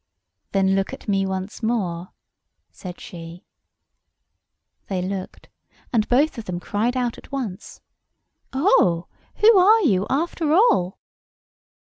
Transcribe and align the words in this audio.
"Then 0.51 0.73
look 0.73 0.93
at 0.93 1.07
me 1.07 1.27
once 1.27 1.61
more," 1.61 2.09
said 2.71 2.99
she. 2.99 3.45
They 4.87 4.99
looked—and 4.99 6.09
both 6.09 6.39
of 6.39 6.45
them 6.45 6.59
cried 6.59 6.97
out 6.97 7.19
at 7.19 7.31
once, 7.31 7.81
"Oh, 8.51 9.05
who 9.35 9.57
are 9.59 9.81
you, 9.81 10.07
after 10.09 10.53
all?" 10.53 10.97